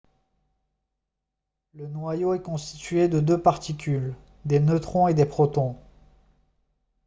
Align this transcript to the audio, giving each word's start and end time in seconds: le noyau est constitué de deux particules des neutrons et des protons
le 1.75 1.87
noyau 1.87 2.33
est 2.33 2.41
constitué 2.41 3.07
de 3.07 3.19
deux 3.19 3.39
particules 3.39 4.15
des 4.45 4.59
neutrons 4.59 5.07
et 5.07 5.13
des 5.13 5.27
protons 5.27 5.77